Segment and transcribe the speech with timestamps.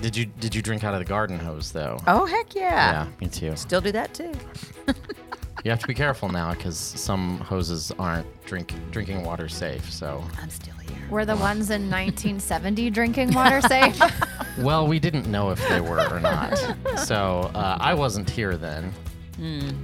[0.00, 1.98] Did you did you drink out of the garden hose though?
[2.06, 3.04] Oh heck yeah.
[3.04, 3.54] yeah me too.
[3.56, 4.32] Still do that too.
[5.62, 9.92] You have to be careful now because some hoses aren't drink drinking water safe.
[9.92, 10.96] So, I'm still here.
[11.10, 14.00] Were the ones in 1970 drinking water safe?
[14.56, 16.56] well, we didn't know if they were or not.
[17.00, 18.90] So uh, I wasn't here then.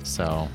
[0.03, 0.49] So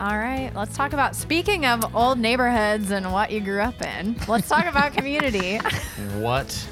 [0.00, 4.16] All right, let's talk about speaking of old neighborhoods and what you grew up in.
[4.26, 5.58] Let's talk about community.
[6.18, 6.68] what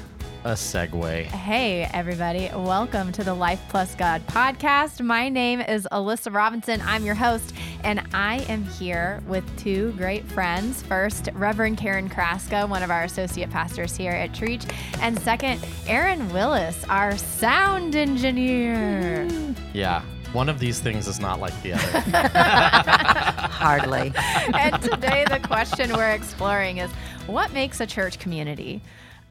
[0.47, 1.25] a segue.
[1.25, 2.49] Hey, everybody.
[2.55, 5.03] Welcome to the Life Plus God podcast.
[5.03, 6.81] My name is Alyssa Robinson.
[6.85, 7.53] I'm your host,
[7.83, 10.81] and I am here with two great friends.
[10.83, 14.71] First, Reverend Karen Kraska, one of our associate pastors here at Trietsch.
[15.01, 19.27] And second, Aaron Willis, our sound engineer.
[19.73, 21.99] Yeah, one of these things is not like the other.
[23.49, 24.13] Hardly.
[24.53, 26.89] and today, the question we're exploring is
[27.25, 28.81] what makes a church community?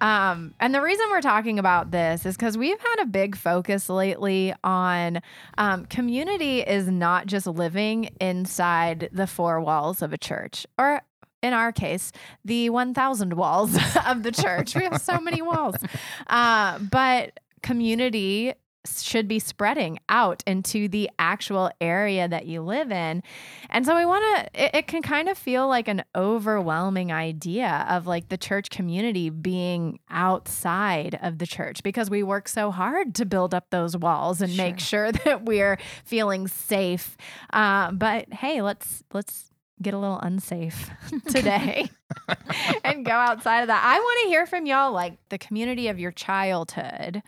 [0.00, 3.88] Um, and the reason we're talking about this is because we've had a big focus
[3.88, 5.20] lately on
[5.58, 11.02] um, community is not just living inside the four walls of a church, or
[11.42, 12.12] in our case,
[12.44, 14.74] the 1,000 walls of the church.
[14.74, 15.76] We have so many walls.
[16.28, 18.52] Uh, but community
[18.86, 23.22] should be spreading out into the actual area that you live in.
[23.70, 27.86] And so we want to, it, it, can kind of feel like an overwhelming idea
[27.88, 33.14] of like the church community being outside of the church because we work so hard
[33.16, 34.64] to build up those walls and sure.
[34.64, 37.16] make sure that we're feeling safe.
[37.52, 39.50] Uh, but hey, let's, let's,
[39.82, 40.90] get a little unsafe
[41.28, 41.88] today
[42.84, 43.82] and go outside of that.
[43.84, 47.22] I want to hear from y'all like the community of your childhood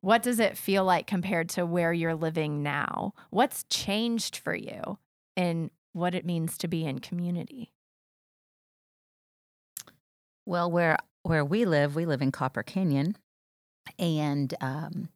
[0.00, 3.14] what does it feel like compared to where you're living now?
[3.30, 4.98] What's changed for you
[5.36, 7.72] in what it means to be in community?
[10.44, 13.16] Well, where where we live, we live in Copper Canyon,
[13.98, 15.08] and um,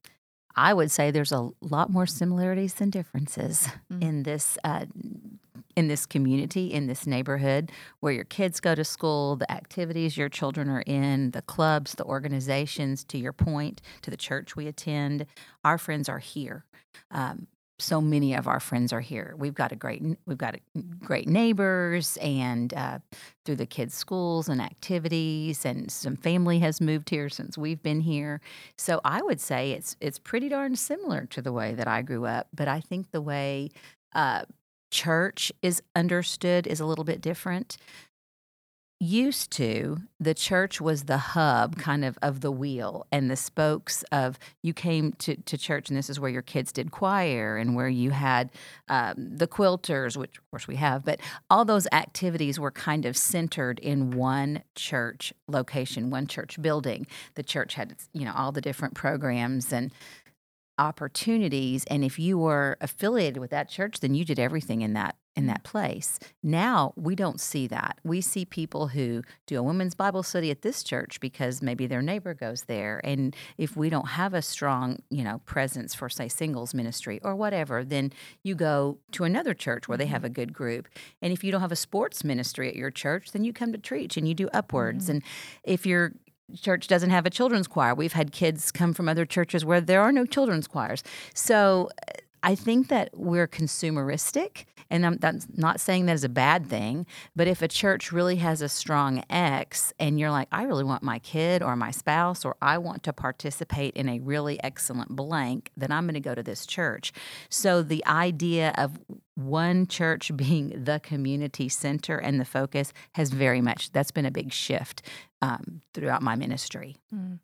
[0.56, 4.02] I would say there's a lot more similarities than differences mm-hmm.
[4.02, 4.86] in this uh,
[5.76, 10.28] in this community, in this neighborhood, where your kids go to school, the activities your
[10.28, 13.04] children are in, the clubs, the organizations.
[13.04, 15.26] To your point, to the church we attend,
[15.64, 16.64] our friends are here.
[17.10, 17.46] Um,
[17.80, 19.34] so many of our friends are here.
[19.38, 22.98] We've got a great we've got a great neighbors, and uh,
[23.44, 28.00] through the kids' schools and activities, and some family has moved here since we've been
[28.00, 28.40] here.
[28.76, 32.26] So I would say it's it's pretty darn similar to the way that I grew
[32.26, 32.48] up.
[32.54, 33.70] But I think the way
[34.14, 34.44] uh,
[34.90, 37.76] church is understood is a little bit different.
[39.02, 44.02] Used to the church was the hub kind of of the wheel and the spokes
[44.12, 47.74] of you came to, to church and this is where your kids did choir and
[47.74, 48.50] where you had
[48.90, 51.18] um, the quilters which of course we have but
[51.48, 57.06] all those activities were kind of centered in one church location one church building.
[57.36, 59.92] The church had you know all the different programs and
[60.80, 65.16] opportunities and if you were affiliated with that church then you did everything in that
[65.36, 66.18] in that place.
[66.42, 67.98] Now we don't see that.
[68.02, 72.02] We see people who do a women's bible study at this church because maybe their
[72.02, 73.00] neighbor goes there.
[73.04, 77.36] And if we don't have a strong you know presence for say singles ministry or
[77.36, 78.12] whatever then
[78.42, 80.26] you go to another church where they have Mm-hmm.
[80.26, 80.88] a good group.
[81.22, 83.78] And if you don't have a sports ministry at your church then you come to
[83.78, 85.04] Trietsch and you do upwards.
[85.04, 85.12] Mm-hmm.
[85.12, 85.22] and
[85.64, 86.12] if you're
[86.56, 87.94] church doesn't have a children's choir.
[87.94, 91.02] We've had kids come from other churches where there are no children's choirs.
[91.34, 91.90] So
[92.42, 95.18] I think that we're consumeristic, and I'm
[95.56, 97.06] not saying that is a bad thing.
[97.36, 101.02] But if a church really has a strong X, and you're like, I really want
[101.02, 105.70] my kid or my spouse, or I want to participate in a really excellent blank,
[105.76, 107.12] then I'm going to go to this church.
[107.48, 108.98] So the idea of
[109.34, 114.30] one church being the community center and the focus has very much that's been a
[114.30, 115.02] big shift
[115.42, 116.96] um, throughout my ministry.
[117.14, 117.38] Mm.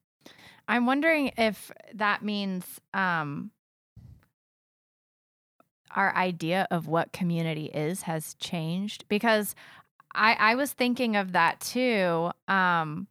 [0.69, 3.51] I'm wondering if that means um,
[5.95, 9.55] our idea of what community is has changed because
[10.15, 12.31] I, I was thinking of that too.
[12.49, 13.07] Um,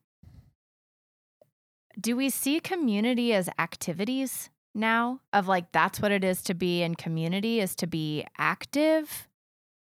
[1.99, 5.21] do we see community as activities now?
[5.31, 9.27] Of like, that's what it is to be in community, is to be active?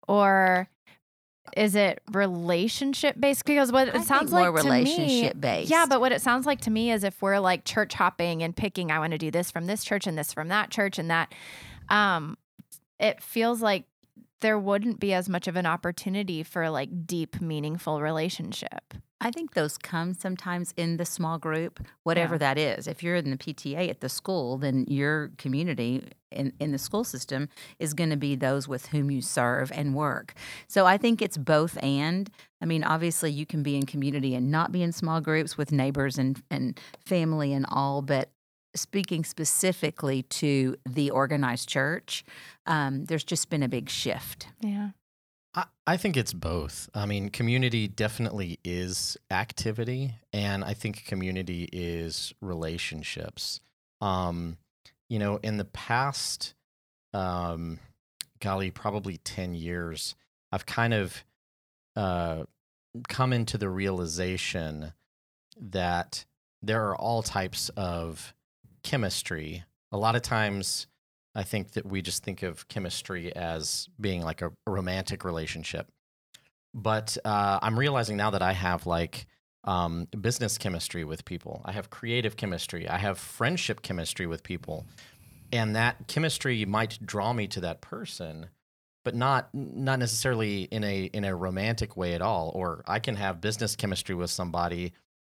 [0.07, 0.69] Or
[1.55, 3.45] is it relationship based?
[3.45, 5.69] Because what it I sounds like more to me- relationship based.
[5.69, 8.55] yeah, but what it sounds like to me is if we're like church hopping and
[8.55, 11.09] picking, I want to do this from this church and this from that church and
[11.09, 11.33] that,
[11.89, 12.37] um,
[12.99, 13.85] it feels like
[14.41, 18.93] there wouldn't be as much of an opportunity for like deep, meaningful relationship.
[19.19, 22.39] I think those come sometimes in the small group, whatever Yeah.
[22.39, 22.87] that is.
[22.87, 27.03] If you're in the PTA at the school, then your community in, in the school
[27.03, 27.49] system
[27.79, 30.35] is going to be those with whom you serve and work.
[30.67, 32.29] So I think it's both and.
[32.61, 35.71] I mean, obviously, you can be in community and not be in small groups with
[35.71, 38.29] neighbors and, and family and all, but
[38.75, 42.23] speaking specifically to the organized church,
[42.65, 44.47] um, there's just been a big shift.
[44.61, 44.89] Yeah.
[45.53, 46.89] I, I think it's both.
[46.93, 53.59] I mean, community definitely is activity, and I think community is relationships.
[54.01, 54.57] Um,
[55.09, 56.53] you know, in the past,
[57.13, 57.79] um,
[58.39, 60.15] golly, probably 10 years,
[60.51, 61.23] I've kind of
[61.95, 62.43] uh,
[63.07, 64.93] come into the realization
[65.59, 66.25] that
[66.61, 68.33] there are all types of
[68.87, 69.65] chemistry.
[69.91, 70.87] A lot of times,
[71.35, 75.87] I think that we just think of chemistry as being like a, romantic relationship.
[76.73, 79.27] But uh, I'm realizing now that I have like
[79.65, 84.85] um, business chemistry with people, I have creative chemistry, I have friendship chemistry with people.
[85.51, 88.47] And that chemistry might draw me to that person,
[89.03, 92.51] but not not necessarily in a in a romantic way at all.
[92.55, 94.93] Or I can have business chemistry with somebody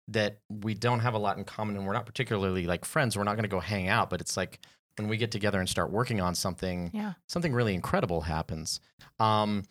[0.09, 3.17] that we don't have a lot in common and we're not particularly like friends.
[3.17, 4.59] We're not going to go hang out, but it's like
[4.97, 7.13] when we get together and start working on something, Yeah.
[7.27, 8.81] something really incredible happens.
[9.21, 9.65] Um,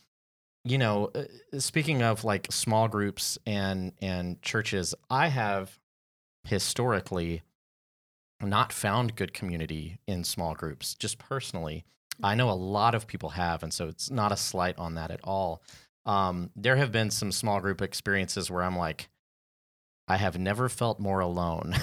[0.63, 1.23] you know, uh,
[1.59, 5.79] speaking of like small groups and and churches, I have
[6.43, 7.41] historically
[8.41, 10.93] not found good community in small groups.
[10.95, 11.83] Just personally,
[12.23, 15.11] I know a lot of people have, and so it's not a slight on that
[15.11, 15.61] at all.
[16.05, 19.09] Um, there have been some small group experiences where I'm like,
[20.07, 21.75] I have never felt more alone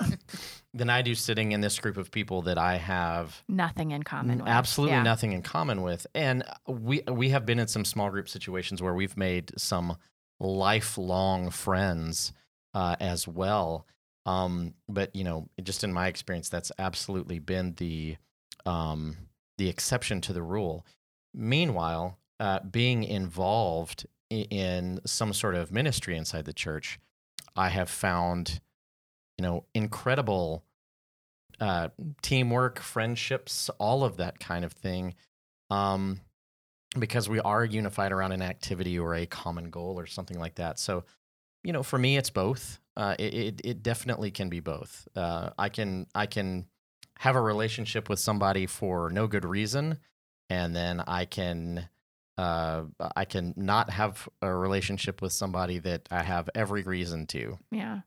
[0.74, 4.38] than I do sitting in this group of people that I have Nothing in common.
[4.40, 4.48] with.
[4.48, 5.02] absolutely Yeah.
[5.02, 6.06] nothing in common with.
[6.14, 9.96] And we we have been in some small group situations where we've made some
[10.38, 12.32] lifelong friends
[12.74, 13.86] uh, as well.
[14.26, 18.16] Um, but you know, just in my experience, that's absolutely been the
[18.66, 19.16] um,
[19.58, 20.84] the exception to the rule.
[21.34, 26.98] Meanwhile, uh, being involved i- in some sort of ministry inside the church,
[27.56, 28.60] I have found,
[29.38, 30.64] you know, incredible
[31.60, 31.88] uh,
[32.22, 35.14] teamwork, friendships, all of that kind of thing.
[35.70, 36.20] Um,
[36.98, 40.78] because we are unified around an activity or a common goal or something like that.
[40.78, 41.04] So,
[41.64, 42.80] you know, for me, it's both.
[42.96, 45.08] Uh, it, it it definitely can be both.
[45.16, 46.66] Uh, I can I can
[47.18, 49.98] have a relationship with somebody for no good reason,
[50.50, 51.88] and then I can
[52.38, 52.84] uh,
[53.16, 58.00] I can not have a relationship with somebody that I have every reason to Yeah.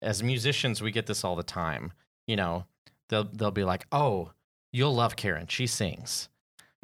[0.00, 1.92] as musicians, we get this all the time.
[2.26, 2.66] You know,
[3.08, 4.30] they'll they'll be like, "Oh,
[4.72, 5.46] you'll love Karen.
[5.48, 6.28] She sings."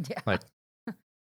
[0.08, 0.20] Yeah.
[0.26, 0.42] Like,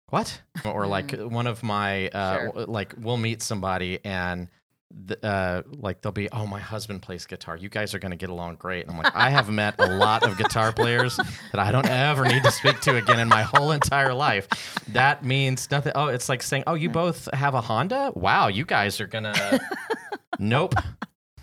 [0.09, 0.41] what?
[0.65, 2.65] Or like one of my uh, Sure.
[2.65, 4.49] like we'll meet somebody and.
[4.89, 7.57] The, uh, like they'll be, oh, my husband plays guitar.
[7.57, 8.83] You guys are going to get along great.
[8.87, 12.25] And I'm like, I have met a lot of guitar players that I don't ever
[12.25, 14.47] need to speak to again in my whole entire life.
[14.93, 15.91] That means nothing.
[15.93, 18.13] Oh, it's like saying, oh, you both have a Honda.
[18.15, 19.59] Wow, you guys are gonna.
[20.39, 20.73] nope,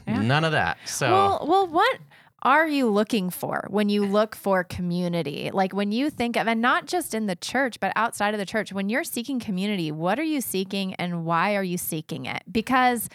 [0.06, 0.22] Yeah.
[0.22, 0.78] none of that.
[0.86, 1.98] So Well, well, what
[2.44, 5.50] are you looking for when you look for community?
[5.52, 8.46] Like when you think of, and not just in the church, but outside of the
[8.46, 12.42] church, when you're seeking community, what are you seeking and why are you seeking it?
[12.50, 13.08] Because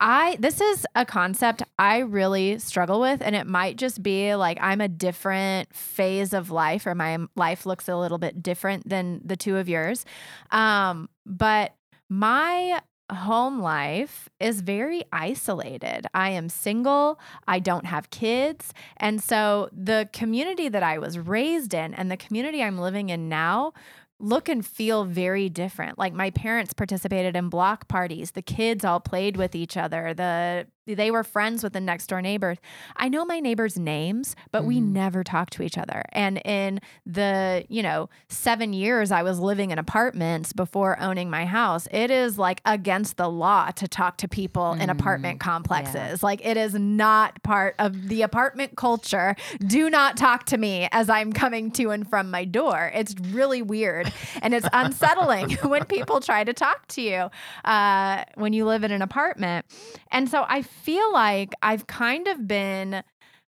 [0.00, 4.58] I, this is a concept I really struggle with, and it might just be like
[4.60, 9.20] I'm a different phase of life, or my life looks a little bit different than
[9.24, 10.04] the two of yours.
[10.52, 11.74] Um, but
[12.08, 16.06] my home life is very isolated.
[16.14, 18.72] I am single, I don't have kids.
[18.96, 23.28] And so the community that I was raised in and the community I'm living in
[23.28, 23.72] now
[24.20, 25.98] look and feel very different.
[25.98, 28.32] Like my parents participated in block parties.
[28.32, 30.12] The kids all played with each other.
[30.12, 32.58] The they were friends with the next door neighbors.
[32.96, 34.92] I know my neighbors' names, but we Mhm.
[34.92, 36.02] never talk to each other.
[36.12, 41.44] And in the, you know, 7 years I was living in apartments before owning my
[41.46, 46.22] house, it is like against the law to talk to people in apartment complexes.
[46.22, 49.34] Like it is not part of the apartment culture.
[49.66, 52.90] Do not talk to me as I'm coming to and from my door.
[52.94, 57.30] It's really weird and it's unsettling when people try to talk to you
[57.64, 59.66] uh, when you live in an apartment.
[60.10, 63.02] And so I feel like I've kind of been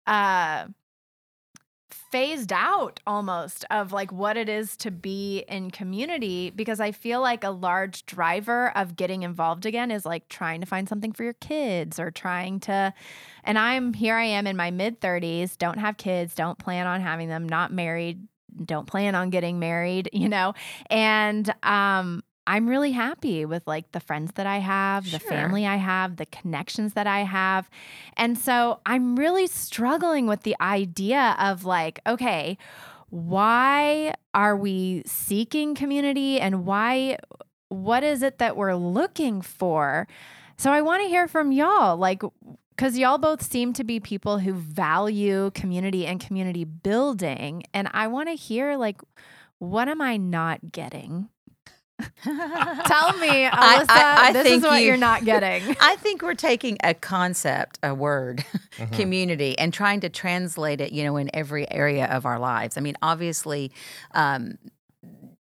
[0.06, 0.68] uh,
[2.12, 7.22] phased out almost of like what it is to be in community because I feel
[7.22, 11.24] like a large driver of getting involved again is like trying to find something for
[11.24, 12.94] your kids or trying to
[13.44, 17.02] and I'm here I am in my mid 30s, don't have kids, don't plan on
[17.02, 18.26] having them, not married,
[18.66, 20.54] don't plan on getting married, you know.
[20.90, 25.76] And um I'm really happy with like the friends that I have, the family I
[25.76, 27.70] have, the connections that I have.
[28.16, 32.58] And so I'm really struggling with the idea of like, okay,
[33.10, 37.18] why are we seeking community and why
[37.70, 40.08] what is it that we're looking for?
[40.58, 41.98] So I want to hear from y'all.
[41.98, 42.24] Like
[42.78, 47.64] because y'all both seem to be people who value community and community building.
[47.74, 49.02] And I want to hear, like,
[49.58, 51.30] what am I not getting?
[52.24, 55.76] Tell me, Alyssa, I- I this think is what you- you, are not getting.
[55.82, 58.44] I think we're taking a concept, a word,
[58.78, 58.92] Mhm.
[58.98, 62.78] community, and trying to translate it, you know, in every area of our lives.
[62.78, 63.72] I mean, obviously,
[64.14, 64.58] um,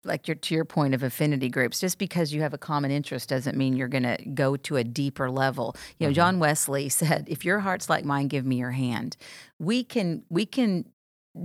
[0.05, 3.27] like your to your point of affinity groups, just because you have a common interest
[3.29, 5.75] doesn't mean you're going to go to a deeper level.
[5.99, 6.15] You know, Mhm.
[6.15, 9.17] John Wesley said, "If your heart's like mine, give me your hand."
[9.59, 10.85] We can we can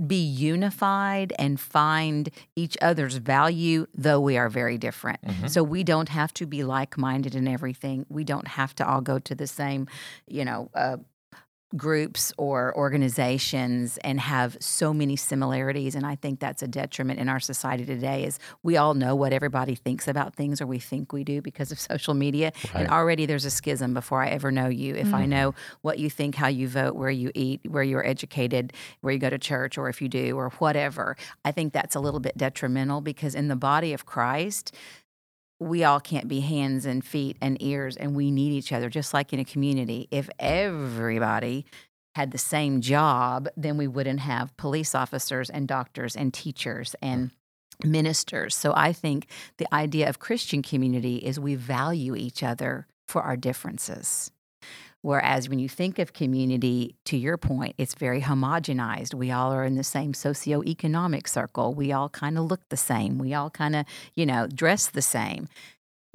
[0.07, 5.21] be unified and find each other's value, though we are very different.
[5.23, 5.49] Mhm.
[5.49, 8.05] So we don't have to be like minded in everything.
[8.09, 9.87] We don't have to all go to the same,
[10.27, 10.97] you know, uh,
[11.77, 15.95] groups or organizations and have so many similarities.
[15.95, 18.23] And I think that's a detriment in our society today.
[18.23, 21.71] Is we all know what everybody thinks about things, or we think we do because
[21.71, 22.51] of social media.
[22.73, 24.95] And already there's a schism before I ever know you.
[24.95, 25.29] If I Mhm.
[25.29, 29.19] know what you think, how you vote, where you eat, where you're educated, where you
[29.19, 32.37] go to church, or if you do, or whatever, I think that's a little bit
[32.37, 34.73] detrimental because in the body of Christ,
[35.59, 39.13] we all can't be hands and feet and ears, and we need each other, just
[39.13, 40.07] like in a community.
[40.11, 41.65] If everybody
[42.15, 47.31] had the same job, then we wouldn't have police officers and doctors and teachers and
[47.83, 47.89] mm.
[47.89, 48.55] ministers.
[48.55, 53.35] So I think the idea of Christian community is we value each other for our
[53.37, 54.31] differences.
[55.05, 59.13] Whereas when you think of community, to your point, it's very homogenized.
[59.13, 61.75] We all are in the same socioeconomic circle.
[61.75, 63.19] We all kind of look the same.
[63.19, 63.85] We all kind of,
[64.15, 65.47] you know, dress the same.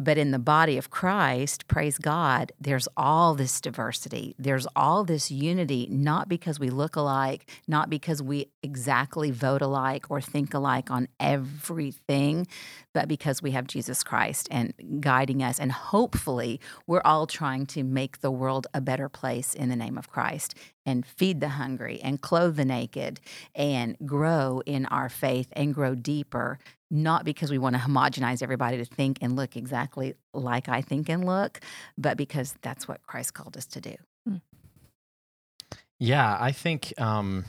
[0.02, 4.34] But in the body of Christ, praise God, there's all this diversity.
[4.38, 10.10] There's all this unity, not because we look alike, not because we exactly vote alike
[10.10, 12.46] or think alike on everything,
[12.94, 15.60] but because we have Jesus Christ and guiding us.
[15.60, 19.98] And hopefully, we're all trying to make the world a better place in the name
[19.98, 20.54] of Christ
[20.86, 23.20] and feed the hungry and clothe the naked
[23.54, 26.58] and grow in our faith and grow deeper
[26.90, 31.08] not because we want to homogenize everybody to think and look exactly like I think
[31.08, 31.60] and look,
[31.96, 33.94] but because that's what Christ called us to do.
[36.00, 37.44] Yeah, I think um,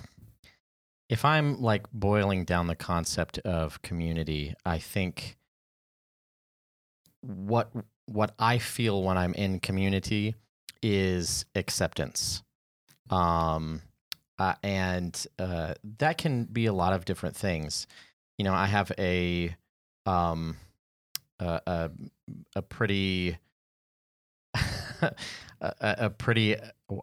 [1.10, 5.38] if I'm like boiling down the concept of community, I think
[7.22, 7.72] what
[8.08, 10.36] what I feel when I'm in community
[10.84, 12.44] is acceptance,
[13.12, 13.82] um,
[14.39, 17.86] uh, and uh, that can be a lot of different things.
[18.38, 19.56] You know, I have a
[20.06, 20.58] um,
[21.39, 21.91] a, a,
[22.56, 23.38] a pretty
[25.01, 25.13] a,
[25.82, 26.56] a pretty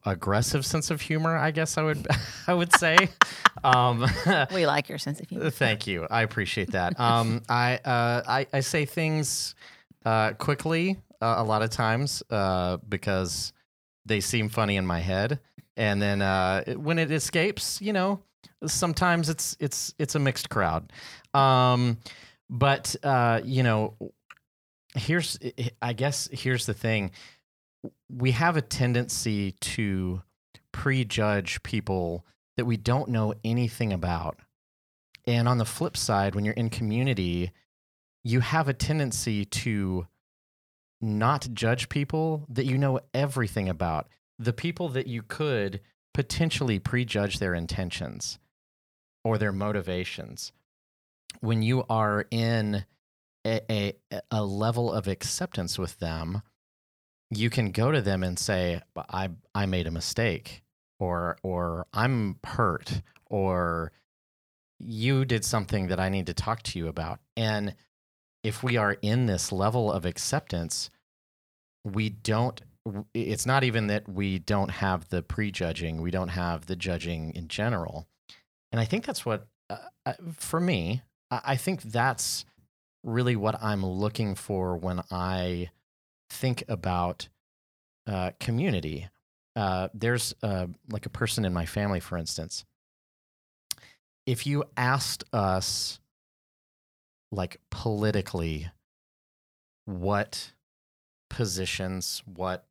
[0.04, 2.06] aggressive sense of humor, I guess I would
[2.46, 3.08] I would say.
[3.64, 4.06] um,
[4.52, 5.50] We like your sense of humor.
[5.50, 6.06] Thank you.
[6.10, 6.98] I appreciate that.
[6.98, 9.54] Um, I, uh, I I say things
[10.04, 13.52] uh, quickly uh, a lot of times uh, because
[14.06, 15.40] they seem funny in my head,
[15.78, 18.20] and then uh, when it escapes, you know,
[18.66, 20.92] sometimes it's it's it's a mixed crowd.
[21.32, 21.98] Um,
[22.50, 23.94] but uh, you know,
[24.96, 25.38] here's
[25.80, 27.12] I guess here's the thing:
[28.10, 30.22] we have a tendency to
[30.72, 34.40] prejudge people that we don't know anything about.
[35.28, 37.52] And on the flip side, when you're in community,
[38.24, 40.08] you have a tendency to
[41.00, 44.08] not judge people that you know everything about.
[44.38, 45.80] The people that you could
[46.14, 48.38] potentially prejudge their intentions
[49.24, 50.52] or their motivations.
[51.40, 52.84] When you are in
[53.46, 56.42] a, a, a level of acceptance with them,
[57.30, 60.62] you can go to them and say, I, I made a mistake
[60.98, 63.92] or or I'm hurt or
[64.78, 67.20] you did something that I need to talk to you about.
[67.36, 67.74] And
[68.42, 70.90] if we are in this level of acceptance,
[71.84, 72.60] we don't
[73.14, 77.48] it's not even that we don't have the prejudging, we don't have the judging in
[77.48, 78.06] general.
[78.72, 79.76] And I think that's what uh,
[80.06, 82.44] uh, for me, I think that's
[83.04, 85.70] really what I'm looking for when I
[86.30, 87.28] think about
[88.06, 89.08] uh, community
[89.58, 92.64] uh, there's uh, like a person in my family, for instance.
[94.24, 95.98] If you asked us,
[97.32, 98.70] like politically,
[99.84, 100.52] what
[101.28, 102.67] positions, what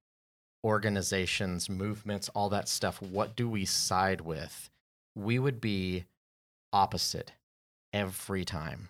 [0.67, 4.69] organizations, movements, all that stuff, what do we side with?
[5.15, 6.03] We would be
[6.73, 7.31] opposite
[7.93, 8.89] every time.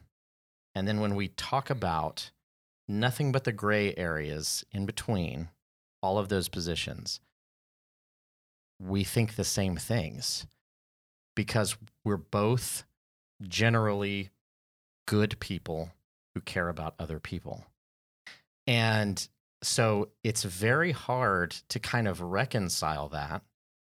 [0.74, 2.32] And then when we talk about
[2.88, 5.50] nothing but the gray areas in between
[6.02, 7.20] all of those positions,
[8.80, 10.48] we think the same things
[11.36, 12.86] because we're both
[13.48, 14.32] generally
[15.08, 15.92] good people
[16.34, 17.66] who care about other people.
[18.66, 19.28] And
[19.64, 23.42] so it's very hard to kind of reconcile that.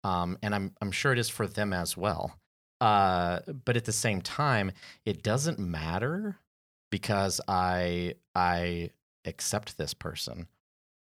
[0.03, 2.39] Um, and I'm, I'm sure it is for them as well.
[2.79, 4.71] Uh, but at the same time,
[5.05, 6.37] it doesn't matter
[6.91, 8.91] because I, I
[9.25, 10.47] accept this person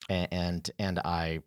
[0.08, 1.40] and, and, and I,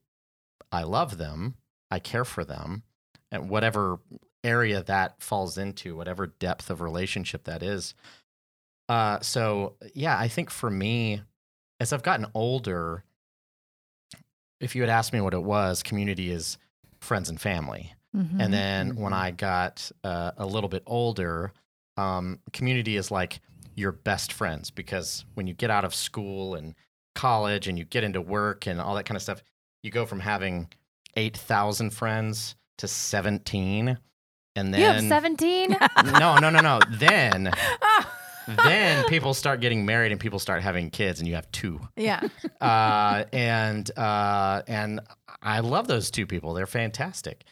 [0.72, 1.56] I love them.
[1.92, 2.84] I care for them
[3.32, 4.00] and whatever
[4.44, 7.94] area that falls into, whatever depth of relationship that is.
[8.88, 11.22] Uh, so yeah, I think for me,
[11.79, 13.03] as I've gotten older,
[14.60, 16.58] if you had asked me what it was, community is
[17.00, 17.94] friends and family.
[18.15, 18.39] Mhm.
[18.39, 19.17] And then when Mhm.
[19.17, 21.51] I got uh, a little bit older,
[21.98, 23.41] um, community is like
[23.75, 26.75] your best friends because when you get out of school and
[27.13, 29.44] college and you get into work and all that kind of stuff,
[29.84, 30.70] you go from having
[31.15, 33.98] 8,000 friends to 17.
[34.55, 35.77] And then you have 17?
[36.05, 36.79] no, no, no, no.
[36.89, 37.51] Then
[38.64, 41.80] then people start getting married and people start having kids and you have two.
[41.96, 42.22] yeah.
[42.62, 45.00] Uh, and uh, and
[45.42, 46.54] I love those two people.
[46.54, 47.44] They're fantastic.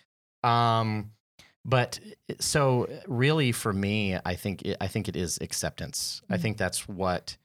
[0.43, 1.11] Um,
[1.65, 1.99] but
[2.39, 6.21] so really for me, I think it, I think it is acceptance.
[6.29, 6.41] I Mhm.
[6.41, 7.37] think that's what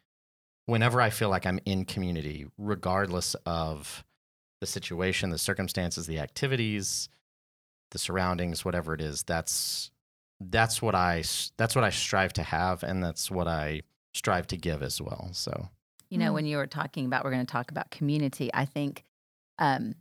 [0.67, 4.05] whenever I feel like I'm in community, regardless of
[4.61, 7.09] the situation, the circumstances, the activities,
[7.90, 9.90] the surroundings, whatever it is, that's
[10.40, 11.25] that's what I
[11.57, 13.83] that's what I strive to have, and that's what I
[14.14, 15.30] strive to give as well.
[15.33, 15.68] So
[16.11, 16.35] You know, Mm.
[16.35, 19.04] when you were talking about, we're going to talk about community, I think,
[19.59, 19.95] um,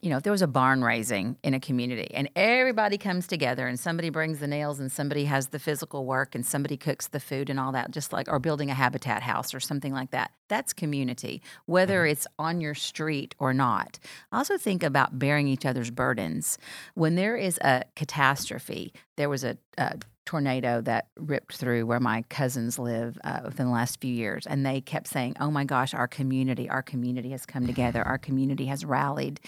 [0.00, 3.66] you know, if there was a barn raising in a community and everybody comes together
[3.66, 7.20] and somebody brings the nails and somebody has the physical work and somebody cooks the
[7.20, 10.30] food and all that, just like, or building a habitat house or something like that,
[10.48, 12.12] that's community, whether mm-hmm.
[12.12, 13.98] it's on your street or not.
[14.30, 16.58] I also think about bearing each other's burdens.
[16.94, 19.98] When there is a catastrophe, there was a, a
[20.32, 24.46] tornado that ripped through where my cousins live uh, within the last few years.
[24.46, 28.18] And they kept saying, Oh my gosh, our community, our community has come together, our
[28.18, 29.40] community has rallied.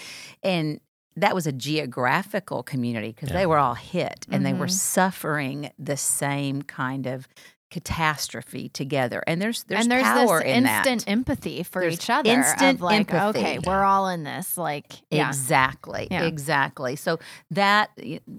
[0.43, 0.81] And
[1.17, 3.37] that was a geographical community because Yeah.
[3.41, 4.71] they were all hit and they were Mhm.
[4.71, 7.29] suffering the same kind of
[7.71, 9.23] catastrophe together.
[9.27, 11.11] And there's there's, and there's power this in instant that.
[11.11, 12.31] empathy for There's each other.
[12.31, 13.39] instant of like, empathy.
[13.39, 14.59] okay, we're all in this.
[14.59, 15.29] Like, yeah.
[15.29, 16.09] Exactly.
[16.11, 16.25] Yeah.
[16.25, 16.97] Exactly.
[16.97, 17.19] So
[17.51, 17.91] that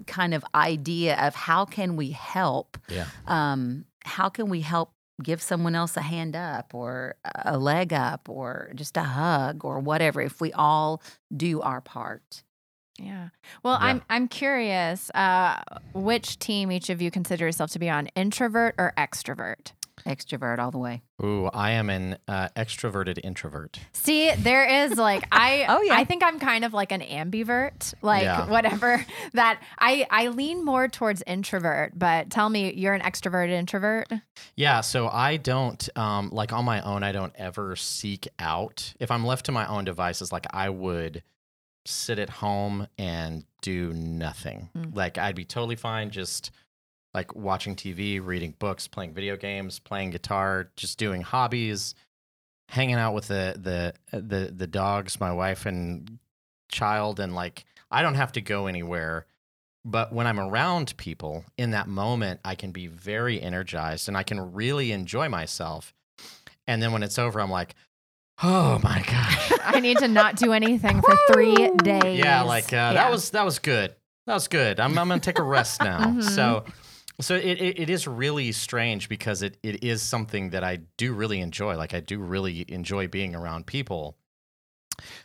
[0.06, 4.92] kind of idea of how can we help yeah, um, how can we help
[5.22, 7.14] give someone else a hand up or
[7.44, 11.02] a leg up or just a hug or whatever if we all
[11.34, 12.42] do our part
[12.98, 13.28] Yeah.
[13.62, 13.86] Well, Yeah.
[13.86, 15.60] I'm I'm curious uh,
[15.94, 19.72] which team each of you consider yourself to be on, introvert or extrovert.
[20.06, 23.78] extrovert all the way Ooh, I am an uh, extroverted introvert.
[23.92, 25.94] See, there is like I Oh, yeah.
[25.94, 28.48] I think I'm kind of like an ambivert, like Yeah.
[28.48, 34.08] whatever that I I lean more towards introvert, but tell me you're an extroverted introvert?
[34.56, 37.02] Yeah, so I don't um, like on my own.
[37.04, 38.92] I don't ever seek out.
[39.00, 41.22] If I'm left to my own devices, like I would
[41.84, 44.68] sit at home and do nothing.
[44.76, 44.94] Mm.
[44.94, 46.50] Like I'd be totally fine just
[47.14, 51.94] like watching TV, reading books, playing video games, playing guitar, just doing hobbies,
[52.68, 53.56] hanging out with the
[54.12, 56.18] the the the dogs, my wife and
[56.70, 59.26] child, and like I don't have to go anywhere.
[59.84, 64.22] But when I'm around people in that moment, I can be very energized and I
[64.22, 65.92] can really enjoy myself.
[66.68, 67.74] And then when it's over, I'm like,
[68.42, 69.52] oh my gosh.
[69.64, 72.18] I need to not do anything for three days.
[72.18, 72.92] yeah, like uh, Yeah.
[72.94, 73.94] that was that was good.
[74.26, 74.80] That was good.
[74.80, 76.00] I'm I'm gonna take a rest now.
[76.00, 76.22] Mhm.
[76.22, 76.64] So
[77.20, 81.12] so it, it, it is really strange because it, it is something that I do
[81.12, 81.76] really enjoy.
[81.76, 84.16] Like I do really enjoy being around people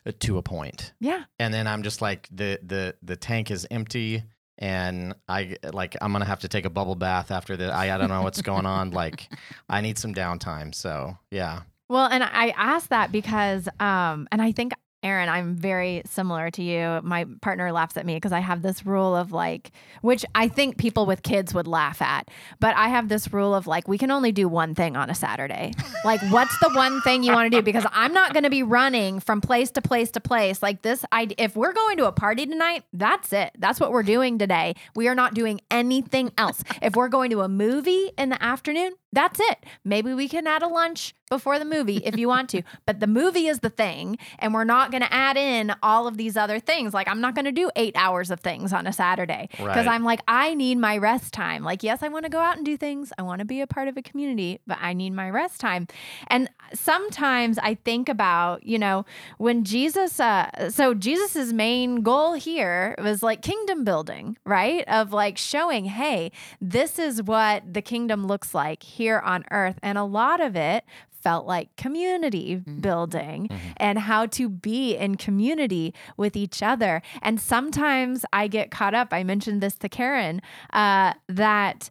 [0.05, 0.93] uh, to a point.
[0.99, 1.23] yeah.
[1.39, 4.23] And then I'm just like the the the tank is empty
[4.59, 7.97] and I like I'm gonna have to take a bubble bath after the I, I
[7.97, 8.91] don't know what's going on.
[8.91, 9.29] Like
[9.69, 10.73] I need some downtime.
[10.75, 11.61] So yeah.
[11.89, 14.73] Well, and I asked that because, um, and I think,
[15.03, 16.99] Aaron, I'm very similar to you.
[17.03, 19.71] My partner laughs at me because I have this rule of like,
[20.01, 23.67] which I think people with kids would laugh at, but I have this rule of
[23.67, 25.71] like, we can only do one thing on a Saturday.
[26.03, 27.61] like, what's the one thing you want to do?
[27.61, 30.63] Because I'm not going to be running from place to place to place.
[30.63, 33.51] Like this, I if we're going to a party tonight, that's it.
[33.59, 34.73] That's what we're doing today.
[34.95, 36.63] We are not doing anything else.
[36.81, 39.65] if we're going to a movie in the afternoon, that's it.
[39.83, 43.07] Maybe we can add a lunch before the movie if you want to, but the
[43.07, 46.59] movie is the thing, and we're not going to add in all of these other
[46.59, 46.93] things.
[46.93, 49.87] Like, I'm not going to do eight hours of things on a Saturday because Right.
[49.87, 51.63] I'm like, I need my rest time.
[51.63, 53.67] Like, yes, I want to go out and do things, I want to be a
[53.67, 55.87] part of a community, but I need my rest time.
[56.27, 59.05] And sometimes I think about, you know,
[59.37, 64.83] when Jesus, uh, so Jesus's main goal here was like kingdom building, right?
[64.87, 69.77] Of like showing, hey, this is what the kingdom looks like here on earth.
[69.83, 72.81] And a lot of it felt like community Mhm.
[72.81, 73.57] building Mhm.
[73.77, 77.01] and how to be in community with each other.
[77.21, 79.09] And sometimes I get caught up.
[79.11, 81.89] I mentioned this to Karen uh, that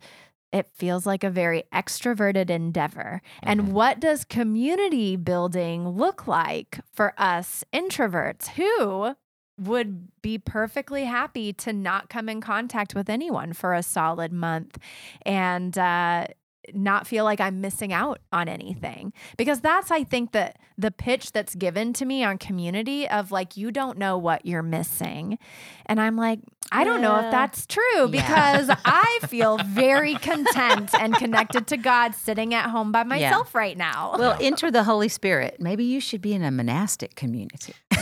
[0.56, 3.20] it feels like a very extroverted endeavor.
[3.42, 3.50] Mhm.
[3.50, 9.14] And what does community building look like for us introverts who
[9.58, 14.78] would be perfectly happy to not come in contact with anyone for a solid month
[15.24, 16.26] and uh,
[16.74, 19.12] not feel like I'm missing out on anything?
[19.36, 23.56] Because that's, I think, that the pitch that's given to me on community of like,
[23.56, 25.38] you don't know what you're missing.
[25.86, 26.40] And I'm like,
[26.72, 28.06] I don't know if that's true yeah.
[28.06, 33.76] because I feel very content and connected to God sitting at home by myself right
[33.76, 34.16] now.
[34.18, 35.56] Well, enter the Holy Spirit.
[35.60, 37.74] Maybe you should be in a monastic community.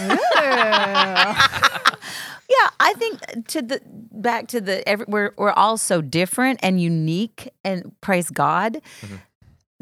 [2.47, 6.81] Yeah, I think to the back to the every, we're we're all so different and
[6.81, 8.81] unique, and praise God.
[9.01, 9.21] Mhm.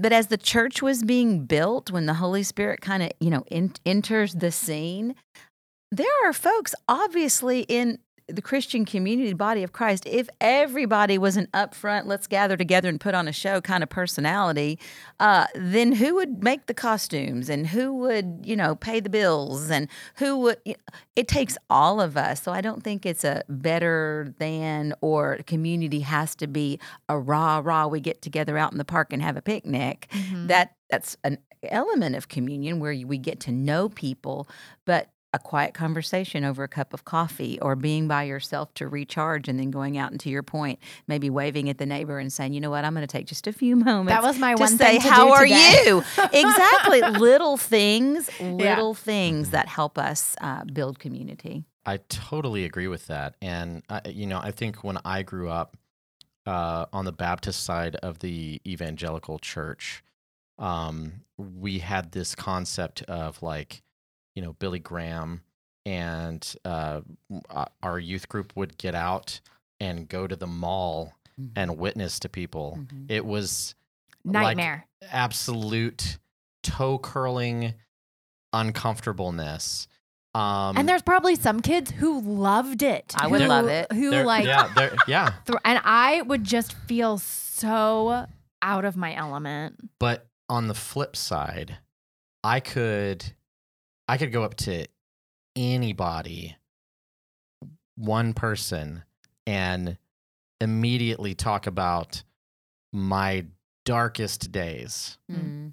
[0.03, 3.45] But as the church was being built, when the Holy Spirit kind of you know
[3.53, 5.15] en- enters the scene,
[5.93, 10.07] there are folks obviously in the Christian community body of Christ.
[10.07, 13.89] If everybody was an upfront, let's gather together and put on a show kind of
[13.89, 14.79] personality,
[15.21, 19.71] uh, then who would make the costumes and who would you know pay the bills
[19.71, 20.59] and who would?
[21.15, 22.43] it takes all of us.
[22.43, 27.61] So I don't think it's a better than or community has to be a rah
[27.63, 27.87] rah.
[27.87, 30.09] We get together out in the park and have a picnic.
[30.11, 30.49] Mhm.
[30.49, 34.49] That that's an element of communion where we get to know people,
[34.85, 39.49] but a quiet conversation over a cup of coffee or being by yourself to recharge
[39.49, 42.53] and then going out and to your point, maybe waving at the neighbor and saying,
[42.53, 44.61] you know what, I'm going to take just a few moments that was my to
[44.61, 45.99] one say, thing to "How do are today." you?"
[46.33, 51.65] exactly, little things, little things that help us uh, build community.
[51.85, 53.35] I totally agree with that.
[53.43, 55.77] And, I, you know, I think when I grew up
[56.47, 60.05] uh, on the Baptist side of the evangelical church,
[60.59, 63.83] um, we had this concept of like,
[64.35, 65.43] you know, Billy Graham
[65.85, 67.01] and uh,
[67.51, 69.41] uh, our youth group would get out
[69.81, 71.13] and go to the mall
[71.57, 72.79] and witness to people.
[72.81, 73.11] Mhm.
[73.11, 73.75] It was
[74.25, 74.87] Nightmare.
[75.11, 76.19] absolute
[76.63, 77.75] toe curling
[78.53, 79.89] uncomfortableness.
[80.35, 83.13] Um, and there's probably some kids who loved it.
[83.19, 83.93] I would who- love it.
[83.93, 85.33] Who there- like, yeah, yeah.
[85.47, 88.27] thr- and I would just feel so
[88.63, 89.91] out of my element.
[89.99, 91.79] But on the flip side,
[92.43, 93.35] I could
[94.09, 94.87] I could go up to
[95.57, 96.57] anybody,
[97.97, 99.03] one person,
[99.47, 99.97] and
[100.61, 102.23] immediately talk about
[102.93, 103.47] my
[103.85, 105.73] darkest days Mm,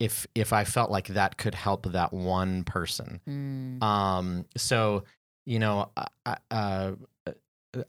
[0.00, 3.20] if if I felt like that could help that one person.
[3.28, 5.04] mm, Um, so
[5.46, 5.90] you know,
[6.26, 6.92] I, uh,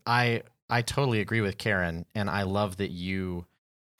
[0.06, 3.44] I I totally agree with Karen, and I love that you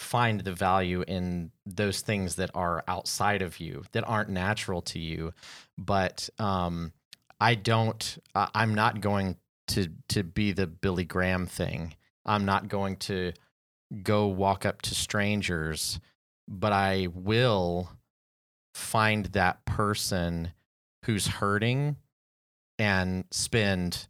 [0.00, 4.98] find the value in those things that are outside of you, that aren't natural to
[4.98, 5.32] you.
[5.76, 6.92] But um,
[7.38, 8.18] I don't.
[8.34, 9.36] I I'm not going
[9.68, 11.94] to to be the Billy Graham thing.
[12.24, 13.32] I'm not going to
[14.02, 16.00] go walk up to strangers,
[16.48, 17.90] but I will
[18.74, 20.52] find that person
[21.04, 21.96] who's hurting
[22.78, 24.06] and spend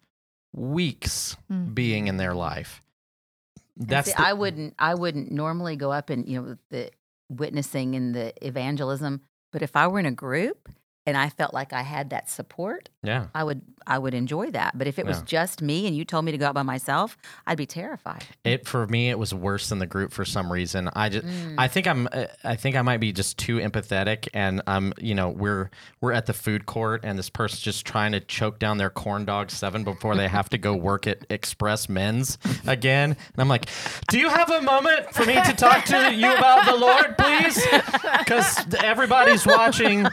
[0.54, 1.74] weeks Mm.
[1.74, 2.82] being in their life.
[3.80, 6.90] That's see, the- I wouldn't I wouldn't normally go up and you know the
[7.28, 10.68] witnessing and the evangelism, but if I were in a group
[11.10, 13.26] and I felt like I had that support, yeah.
[13.34, 14.78] I would I would enjoy that.
[14.78, 15.24] But if it was Yeah.
[15.24, 18.24] just me and you told me to go out by myself, I'd be terrified.
[18.44, 20.88] It for me it was worse than the group for some reason.
[20.94, 21.54] I just Mm.
[21.58, 25.14] I think I'm uh, I think I might be just too empathetic and I'm you
[25.14, 25.70] know we're
[26.00, 29.24] we're at the food court and this person's just trying to choke down their corn
[29.24, 33.66] dog 7 before they have to go work at Express Men's again and I'm like,
[34.10, 37.58] "Do you have a moment for me to talk to you about the Lord, please?"
[38.26, 40.06] Cuz everybody's watching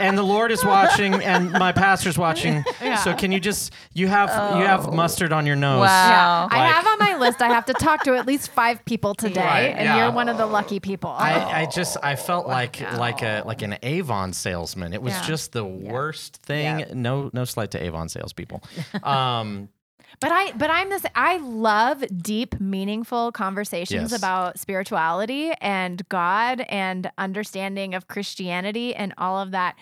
[0.00, 2.64] and the Lord is watching and my pastor's watching.
[2.82, 2.96] Yeah.
[2.96, 4.28] So can you just you have
[4.58, 4.92] you have Oh.
[4.92, 5.80] mustard on your nose.
[5.80, 6.48] Wow.
[6.50, 7.40] I Like- have on my list.
[7.42, 9.96] I have to talk to at least five people today, Right, and yeah.
[9.98, 11.10] you're one of the lucky people.
[11.10, 12.98] I, I just I felt like Wow.
[12.98, 14.92] like a like an Avon salesman.
[14.92, 15.22] It was Yeah.
[15.22, 16.80] just the worst thing.
[16.80, 16.86] Yeah.
[16.92, 18.62] No no slight to Avon salespeople.
[19.02, 19.68] Um,
[20.20, 24.18] But I but I'm this I love deep meaningful conversations Yes.
[24.18, 29.76] about spirituality and God and understanding of Christianity and all of that.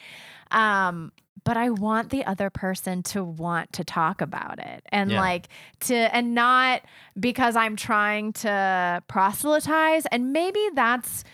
[0.51, 1.13] Um
[1.45, 5.21] but I want the other person to want to talk about it and Yeah.
[5.21, 5.49] like
[5.81, 6.83] to and not
[7.19, 11.25] because I'm trying to proselytize and maybe that's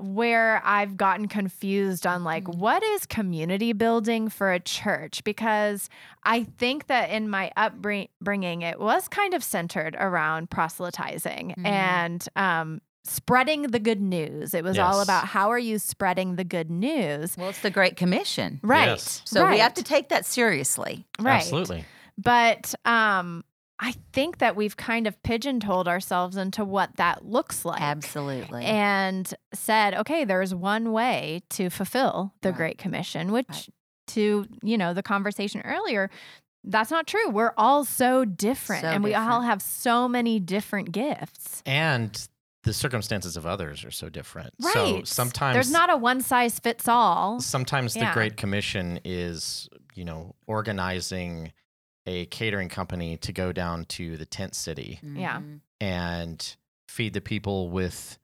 [0.00, 5.88] where I've gotten confused on like what is community building for a church because
[6.24, 11.66] I think that in my upbringing it was kind of centered around proselytizing Mhm.
[11.66, 14.52] and um spreading the good news.
[14.52, 17.36] It was all about how are you spreading the good news?
[17.38, 18.58] Well, it's the Great Commission.
[18.64, 18.88] Right.
[18.88, 19.22] Yes.
[19.24, 21.06] So we have to take that seriously.
[21.20, 21.36] right.
[21.36, 21.84] Absolutely.
[22.18, 23.44] But um,
[23.78, 27.80] I think that we've kind of pigeonholed ourselves into what that looks like.
[27.80, 28.64] Absolutely.
[28.64, 32.56] And said, okay, there's one way to fulfill the Right.
[32.56, 33.68] Great Commission, which Right.
[34.08, 36.10] to, you know, the conversation earlier,
[36.64, 37.28] that's not true.
[37.28, 41.62] We're all so different So and we all have so many different gifts.
[41.66, 42.26] And
[42.62, 44.54] the circumstances of others are so different.
[44.58, 44.72] Right.
[44.74, 47.40] So sometimes there's not a one size fits all.
[47.40, 51.52] sometimes the Great Commission is, you know, organizing
[52.06, 55.38] a catering company to go down to the tent city Yeah.
[55.40, 55.60] Mhm.
[55.80, 56.56] and
[56.88, 58.18] feed the people with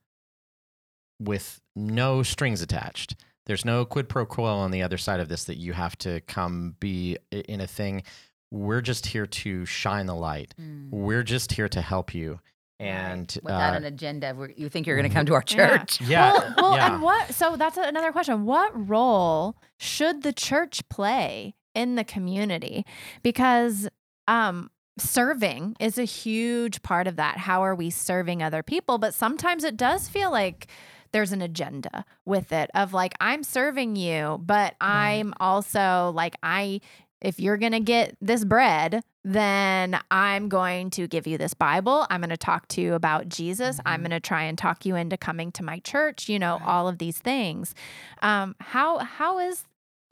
[1.19, 3.15] with no strings attached.
[3.45, 6.21] There's no quid pro quo on the other side of this that you have to
[6.21, 8.03] come be in a thing.
[8.51, 10.53] We're just here to shine the light.
[10.59, 10.89] Mm.
[10.91, 12.39] We're just here to help you.
[12.79, 15.77] And Without uh, an agenda, you think you're going to come to our Yeah.
[15.77, 16.01] church.
[16.07, 16.93] yeah, Well, well yeah.
[16.93, 17.33] and what?
[17.33, 18.45] So that's another question.
[18.45, 22.85] What role should the church play in the community?
[23.23, 23.87] Because
[24.27, 27.37] um, serving is a huge part of that.
[27.37, 28.97] How are we serving other people?
[28.97, 30.67] But sometimes it does feel like
[31.11, 34.75] there's an agenda with it of like I'm serving you, but.
[34.81, 36.81] I'm also like I
[37.21, 42.05] if you're going to get this bread, then I'm going to give you this Bible.
[42.09, 43.79] I'm going to talk to you about Jesus.
[43.85, 44.03] I'm Mhm.
[44.03, 46.67] going to try and talk you into coming to my church, you know, Right.
[46.67, 47.73] all of these things.
[48.21, 49.63] Um how how is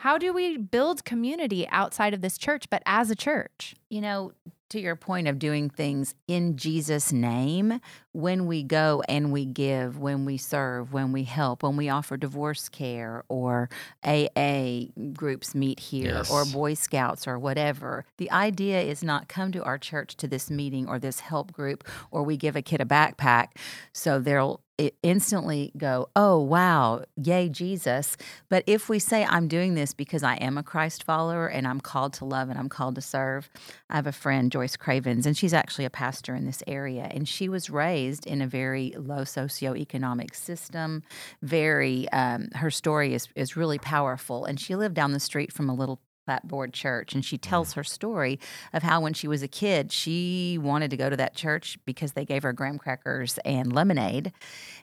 [0.02, 3.76] how do we build community outside of this church but as a church?
[3.90, 4.32] You know,
[4.72, 7.80] to your point of doing things in Jesus' name,
[8.14, 12.16] when we go and we give, when we serve, when we help, when we offer
[12.18, 13.70] divorce care or
[14.04, 19.64] AA groups meet here or Boy Scouts or whatever, the idea is not come to
[19.64, 22.86] our church to this meeting or this help group or we give a kid a
[22.86, 23.48] backpack
[23.94, 24.71] so they'll i-
[25.04, 28.18] instantly go, oh, wow, yay, Jesus.
[28.50, 31.80] But if we say, I'm doing this because I am a Christ follower and I'm
[31.80, 33.50] called to love and I'm called to serve,
[33.90, 37.08] I have a friend, Joyce Cravens, and she's actually a pastor in this area.
[37.12, 41.04] And she was raised in a very low socioeconomic system.
[41.42, 44.46] Very, um, her story is, is really powerful.
[44.46, 46.00] And she lived down the street from a little
[46.32, 47.14] clapboard church.
[47.14, 48.40] And she tells her story
[48.72, 52.14] of how when she was a kid, she wanted to go to that church because
[52.14, 54.32] they gave her graham crackers and lemonade.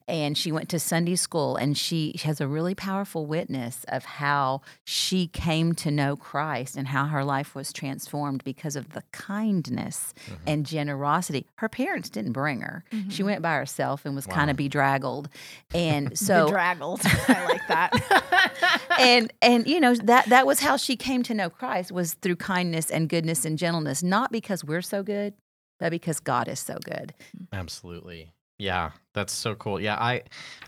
[0.06, 4.62] And she went to Sunday school and she has a really powerful witness of how
[4.84, 10.14] she came to know Christ and how her life was transformed because of the kindness
[10.30, 10.36] Mhm.
[10.46, 11.46] and generosity.
[11.56, 12.84] Her parents didn't bring her.
[13.10, 13.26] She Mhm.
[13.26, 15.28] went by herself and was kind of bedraggled.
[15.74, 17.00] And so Bedraggled.
[17.04, 18.80] I like that.
[18.98, 22.36] and and you know that that was how she came to know Christ was through
[22.36, 25.32] kindness and goodness and gentleness, not because we're so good,
[25.80, 27.14] but because God is so good.
[27.52, 28.32] Absolutely.
[28.58, 29.80] Yeah, that's so cool.
[29.80, 30.24] Yeah, I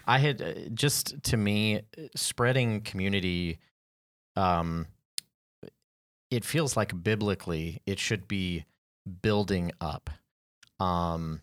[0.07, 1.83] I had uh, just to me
[2.15, 3.59] spreading community
[4.37, 4.87] um
[6.31, 8.65] it feels like biblically it should be
[9.23, 10.09] building up.
[10.79, 11.41] Um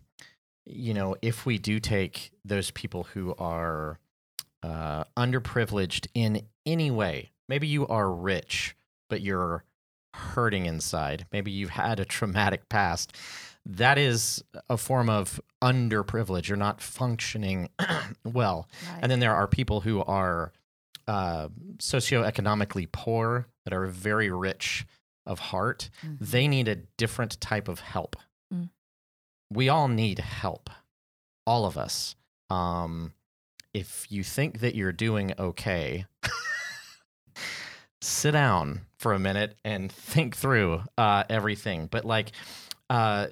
[0.64, 3.98] you know, if we do take those people who are
[4.62, 8.74] uh underprivileged in any way, maybe you are rich
[9.08, 9.64] but you're
[10.14, 11.26] hurting inside.
[11.32, 13.14] Maybe you've had a traumatic past
[13.70, 16.48] that is a form of underprivilege.
[16.48, 17.68] You're not functioning
[18.24, 18.66] well.
[19.02, 20.52] And then there are people who are
[21.06, 24.86] uh, socioeconomically poor that are very rich
[25.26, 25.90] of heart.
[26.02, 26.18] Mhm.
[26.18, 28.16] They need a different type of help.
[28.52, 28.70] Mm.
[29.52, 30.70] We all need help,
[31.46, 32.14] all of us.
[32.48, 33.12] Um,
[33.74, 36.06] if you think that you're doing okay,
[38.00, 41.86] sit down for a minute and think through uh, everything.
[41.90, 42.32] But like,
[42.90, 43.26] uh,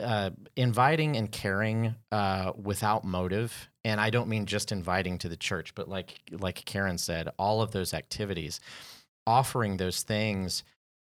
[0.00, 5.36] uh, inviting and caring uh, without motive, and I don't mean just inviting to the
[5.36, 8.58] church, but like like Karen said, all of those activities,
[9.26, 10.64] offering those things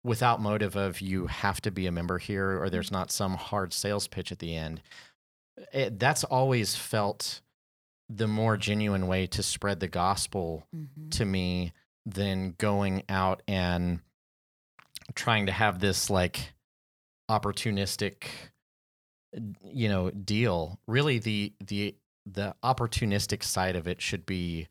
[0.06, 3.74] without motive of you have to be a member here or there's not some hard
[3.74, 4.82] sales pitch at the end.
[5.74, 7.42] It, that's always felt
[8.08, 11.12] the more genuine way to spread the gospel Mhm.
[11.12, 11.74] to me
[12.08, 14.00] than going out and
[15.14, 16.54] trying to have this like
[17.30, 18.28] opportunistic
[19.64, 20.80] you know deal.
[20.88, 24.68] Really the the the opportunistic side of it should be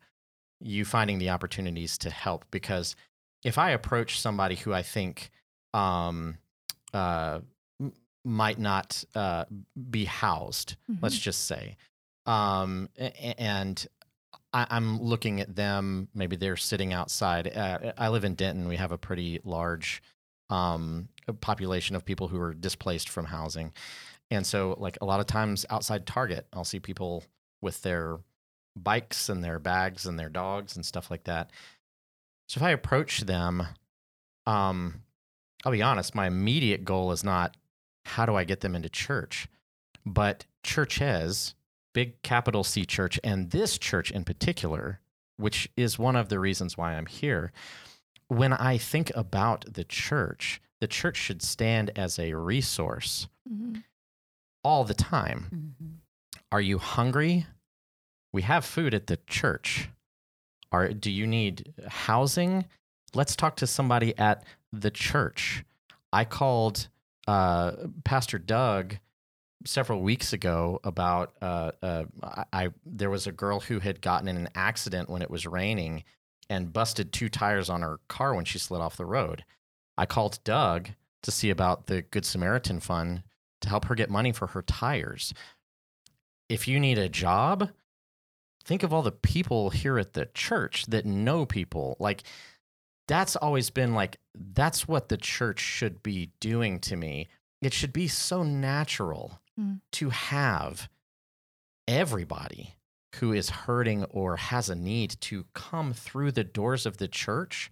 [0.59, 2.45] you finding the opportunities to help.
[2.51, 2.95] Because
[3.43, 5.31] if i approach somebody who i think
[5.73, 6.37] um
[6.93, 7.39] uh
[8.25, 9.45] might not uh
[9.89, 11.77] be housed let's just say
[12.25, 12.89] um
[13.37, 13.87] and
[14.53, 16.07] I, I'm looking at them.
[16.13, 17.55] Maybe they're sitting outside.
[17.55, 18.67] Uh, I live in Denton.
[18.67, 20.01] We have a pretty large
[20.49, 21.09] um,
[21.41, 23.73] population of people who are displaced from housing,
[24.31, 27.23] and so like a lot of times outside Target, I'll see people
[27.61, 28.19] with their
[28.75, 31.51] bikes and their bags and their dogs and stuff like that.
[32.47, 33.65] So if I approach them,
[34.45, 35.01] um,
[35.65, 37.57] I'll be honest, my immediate goal is not
[38.05, 39.47] how do I get them into church,
[40.05, 41.55] but churches,
[41.97, 44.99] big capital C church, and this church in particular,
[45.37, 47.51] which is one of the reasons why I'm here.
[48.27, 53.83] When I think about the church, the church should stand as a resource Mhm.
[54.63, 55.73] all the time.
[55.81, 56.41] Mhm.
[56.51, 57.47] Are you hungry?
[58.31, 59.89] We have food at the church.
[60.71, 62.65] Are do you need housing?
[63.15, 65.63] Let's talk to somebody at the church.
[66.13, 66.89] I called
[67.27, 68.99] uh, Pastor Doug
[69.65, 72.03] several weeks ago about uh, uh,
[72.53, 76.03] I, there was a girl who had gotten in an accident when it was raining
[76.49, 79.43] and busted two tires on her car when she slid off the road.
[79.97, 80.89] I called Doug
[81.23, 83.23] to see about the Good Samaritan Fund
[83.61, 85.33] to help her get money for her tires.
[86.47, 87.69] If you need a job,
[88.63, 91.97] think of all the people here at the church that know people.
[91.99, 92.23] Like,
[93.07, 97.27] that's always been like, that's what the church should be doing to me.
[97.61, 99.81] It should be so natural Mm.
[99.93, 100.87] to have
[101.87, 102.75] everybody
[103.15, 107.71] who is hurting or has a need to come through the doors of the church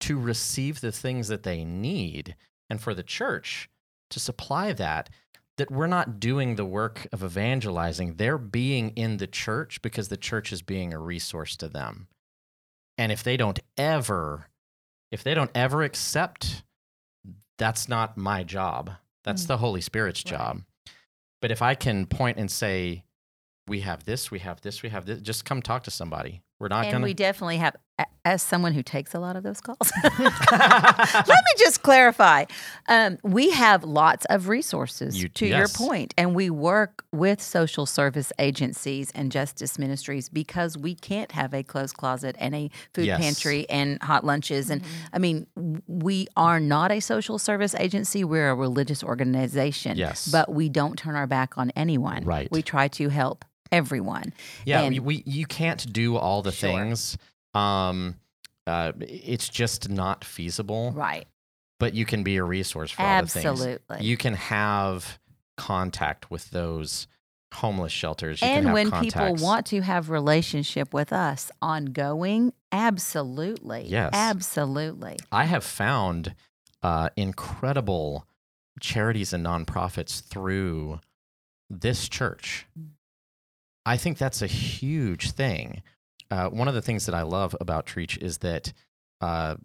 [0.00, 2.34] to receive the things that they need
[2.68, 3.68] and for the church
[4.10, 5.10] to supply that
[5.58, 10.16] that we're not doing the work of evangelizing they're being in the church because the
[10.16, 12.08] church is being a resource to them
[12.98, 14.48] and if they don't ever
[15.12, 16.62] if they don't ever accept
[17.58, 18.90] that's not my job
[19.24, 19.48] that's Mm.
[19.48, 20.30] the holy spirit's Right.
[20.38, 20.62] job
[21.42, 23.04] but if i can point and say
[23.68, 26.68] we have this we have this we have this just come talk to somebody we're
[26.68, 27.76] not and going we definitely have,
[28.24, 29.92] as someone who takes a lot of those calls,
[30.52, 32.44] let me just clarify.
[32.88, 35.58] Um, we have lots of resources, You- to yes.
[35.58, 41.32] your point, and we work with social service agencies and justice ministries because we can't
[41.32, 43.20] have a closed closet and a food Yes.
[43.20, 44.70] pantry and hot lunches.
[44.70, 45.06] And Mm-hmm.
[45.14, 45.46] I mean,
[45.86, 49.96] we are not a social service agency, we're a religious organization.
[49.98, 50.28] Yes.
[50.30, 52.24] But we don't turn our back on anyone.
[52.24, 52.48] Right.
[52.50, 54.32] We try to help everyone.
[54.64, 56.70] Yeah, And- we, we you can't do all the Sure.
[56.70, 57.16] things.
[57.54, 58.16] Um,
[58.66, 60.92] uh, it's just not feasible.
[60.92, 61.26] Right.
[61.80, 63.44] But you can be a resource for all the things.
[63.44, 64.02] Absolutely.
[64.04, 65.18] You can have
[65.56, 67.08] contact with those
[67.54, 68.40] homeless shelters.
[68.40, 69.14] You and when contacts.
[69.14, 73.86] people want to have relationship with us ongoing, absolutely.
[73.88, 74.10] Yes.
[74.14, 75.18] Absolutely.
[75.32, 76.34] I have found
[76.82, 78.26] uh, incredible
[78.80, 81.00] charities and nonprofits through
[81.68, 82.66] this church.
[83.84, 85.82] I think that's a huge thing.
[86.30, 88.72] Uh, one of the things that I love about Trietsch is that
[89.20, 89.56] uh,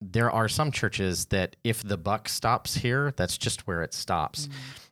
[0.00, 4.48] there are some churches that if the buck stops here, that's just where it stops.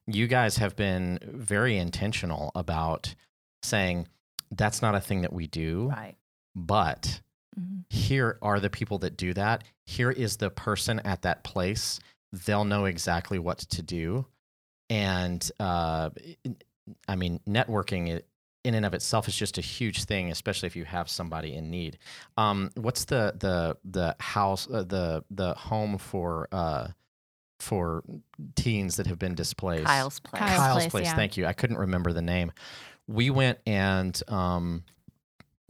[0.07, 3.15] You guys have been very intentional about
[3.63, 4.09] saying
[4.51, 6.17] that's not a thing that we do, Right.
[6.57, 7.21] but
[7.59, 7.85] Mhm.
[7.89, 9.65] here are the people that do that.
[9.87, 12.01] Here is the person at that place.
[12.33, 14.27] They'll know exactly what to do.
[14.89, 16.11] And uh,
[17.07, 18.23] I mean, networking
[18.65, 21.71] in and of itself is just a huge thing, especially if you have somebody in
[21.71, 21.99] need.
[22.37, 26.89] Um, what's the the the house uh, the the home for uh,
[27.59, 28.03] for
[28.57, 29.87] teens that have been displaced?
[29.87, 30.41] Kyle's place.
[30.41, 31.07] Kyle's Kyle's, Place, place.
[31.07, 31.17] yeah.
[31.17, 31.47] Thank you.
[31.47, 32.53] I couldn't remember the name.
[33.07, 34.85] We went and um,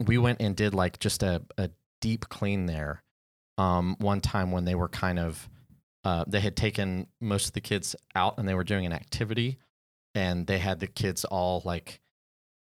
[0.05, 1.69] we went and did like just a, a
[2.01, 3.03] deep clean there.
[3.57, 5.49] Um, one time when they were kind of
[6.03, 9.59] uh, they had taken most of the kids out and they were doing an activity,
[10.15, 12.01] and they had the kids all like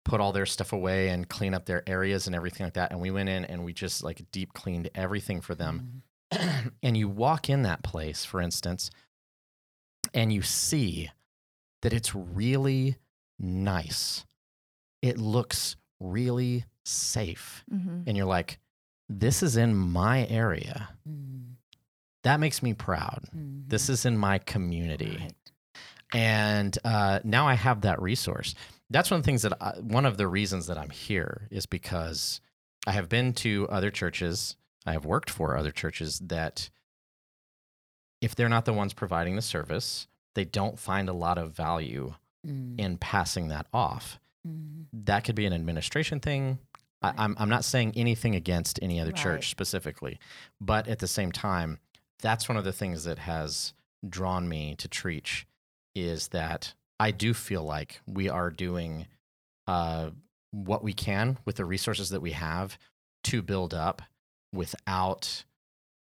[0.05, 2.90] put all their stuff away and clean up their areas and everything like that.
[2.93, 6.73] And we went in and we just like deep cleaned everything for them Mhm.
[6.83, 8.90] and you walk in that place, for instance,
[10.12, 11.11] and you see
[11.83, 12.97] that it's really
[13.38, 14.25] nice.
[15.03, 17.64] It looks really safe.
[17.73, 18.05] Mhm.
[18.07, 18.59] And you're like,
[19.09, 20.90] this is in my area.
[21.09, 21.55] Mm,
[22.23, 23.25] That makes me proud.
[23.33, 25.19] This is in my community.
[25.21, 25.35] Right.
[26.14, 28.55] And uh, now I have that resource.
[28.90, 31.66] That's one of the things that I, one of the reasons that I'm here is
[31.66, 32.40] because
[32.87, 34.57] I have been to other churches.
[34.87, 36.70] I have worked for other churches that,
[38.21, 42.15] if they're not the ones providing the service, they don't find a lot of value
[42.46, 44.21] Mm, in passing that off.
[44.46, 44.85] mm.
[44.92, 46.59] That could be an administration thing.
[47.02, 47.15] Right.
[47.17, 49.17] I, I'm, I'm not saying anything against any other Right.
[49.23, 50.19] church specifically,
[50.61, 51.79] but at the same time,
[52.21, 53.73] that's one of the things that has
[54.06, 55.46] drawn me to Trietsch
[55.94, 59.07] is that I do feel like we are doing
[59.67, 60.11] uh,
[60.51, 62.79] what we can with the resources that we have
[63.25, 64.03] to build up
[64.53, 65.45] without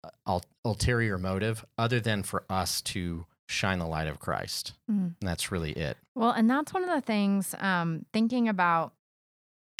[0.03, 4.73] uh, ul- ulterior motive other than for us to shine the light of Christ.
[4.87, 5.97] And that's really it.
[6.15, 8.93] Well, and that's one of the things um, thinking about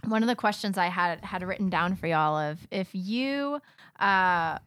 [0.06, 3.62] one of the questions I had had written down for y'all of if you
[4.00, 4.58] uh,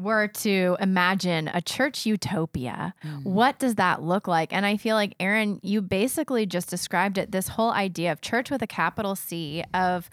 [0.00, 3.24] were to imagine a church utopia, Mm.
[3.24, 4.52] what does that look like?
[4.52, 7.32] And I feel like Aaron, you basically just described it.
[7.32, 10.08] This whole idea of church with a capital C of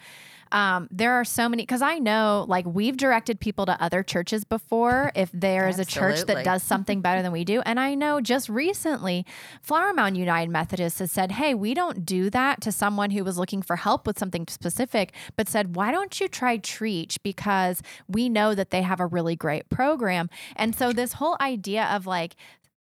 [0.52, 4.44] um, there are so many because I know like we've directed people to other churches
[4.44, 7.60] before if there is a church that does something better than we do.
[7.62, 9.26] And I know just recently,
[9.62, 13.38] Flower Mound United Methodist has said, Hey, we don't do that to someone who was
[13.38, 17.18] looking for help with something specific, but said, Why don't you try Trietsch?
[17.22, 20.30] Because we know that they have a really great program.
[20.56, 22.36] And so this whole idea of like,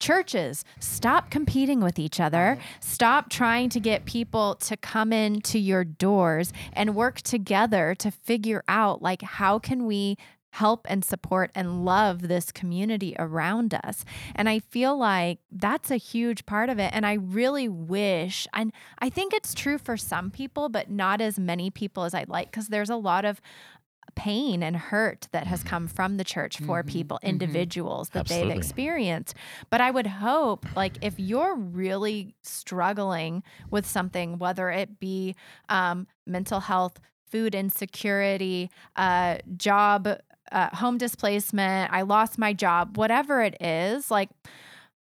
[0.03, 0.65] churches.
[0.81, 2.59] Stop competing with each other.
[2.81, 8.65] Stop trying to get people to come into your doors and work together to figure
[8.69, 10.19] out like how can we
[10.51, 14.05] help and support and love this community around us?
[14.35, 18.71] And i feel like that's a huge part of it and i really wish and
[18.99, 22.51] i think it's true for some people but not as many people as i'd like
[22.51, 23.41] because there's a lot of
[24.15, 27.29] pain and hurt that has come from the church for Mhm, people, mhm.
[27.29, 28.49] individuals that Absolutely.
[28.51, 29.35] they've experienced.
[29.71, 35.35] But I would hope, like, if you're really struggling with something, whether it be
[35.69, 37.01] um, mental health,
[37.31, 40.09] food insecurity, uh, job,
[40.51, 44.29] uh, home displacement, I lost my job, whatever it is, like,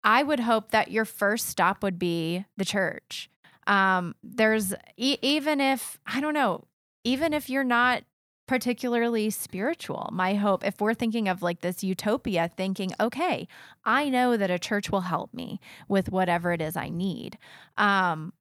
[0.04, 3.30] I would hope that your first stop would be the church.
[3.66, 6.66] Um, there's e- even if I don't know,
[7.04, 8.04] even if you're not
[8.48, 10.10] particularly spiritual.
[10.12, 13.48] My hope, if we're thinking of like this utopia, thinking, okay,
[13.86, 17.38] I know that a church will help me with whatever it is I need.
[17.78, 18.34] Um,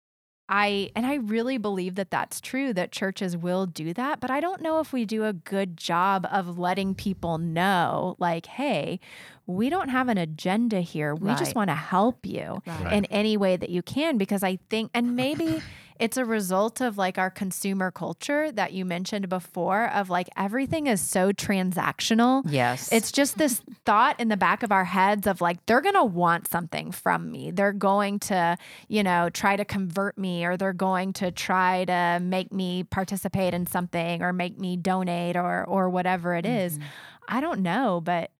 [0.48, 4.38] I and I really believe that that's true that churches will do that, but I
[4.38, 9.00] don't know if we do a good job of letting people know like, hey,
[9.48, 11.16] we don't have an agenda here.
[11.16, 12.92] We just want to help you Right.
[12.92, 15.64] in any way that you can because I think and maybe
[15.98, 20.86] it's a result of like our consumer culture that you mentioned before of like everything
[20.86, 22.42] is so transactional.
[22.46, 22.92] Yes.
[22.92, 26.04] It's just this thought in the back of our heads of like, they're going to
[26.04, 27.50] want something from me.
[27.50, 28.56] They're going to,
[28.88, 33.54] you know, try to convert me or they're going to try to make me participate
[33.54, 36.78] in something or make me donate or, or whatever it is.
[36.78, 36.82] Mhm.
[37.28, 38.30] I don't know, but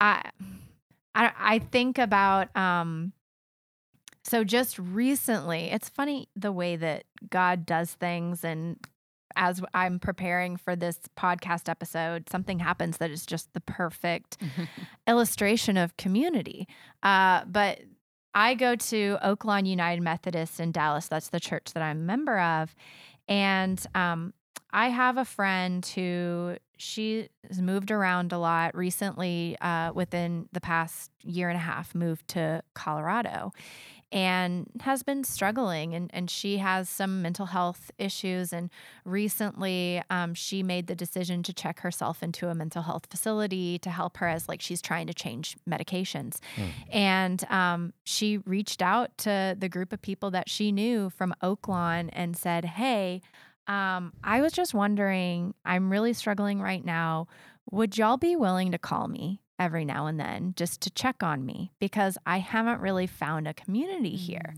[0.00, 0.30] I,
[1.14, 3.12] I, I think about, um,
[4.24, 8.76] so just recently, it's funny the way that God does things and
[9.36, 14.38] as I'm preparing for this podcast episode, something happens that is just the perfect
[15.06, 16.66] illustration of community.
[17.02, 17.80] Uh, but
[18.34, 21.08] I go to Oaklawn United Methodist in Dallas.
[21.08, 22.74] That's the church that I'm a member of.
[23.28, 24.34] And um,
[24.72, 30.60] I have a friend who she has moved around a lot recently, uh, within the
[30.60, 33.52] past year and a half, moved to Colorado
[34.12, 38.70] and has been struggling and, and she has some mental health issues and
[39.04, 43.90] recently um, she made the decision to check herself into a mental health facility to
[43.90, 46.38] help her as like she's trying to change medications.
[46.56, 46.68] Mm.
[46.90, 52.08] and um, she reached out to the group of people that she knew from oaklawn
[52.12, 53.20] and said hey
[53.66, 57.28] um, i was just wondering i'm really struggling right now.
[57.70, 61.46] Would y'all be willing to call me every now and then just to check on
[61.46, 64.54] me because I haven't really found a community here.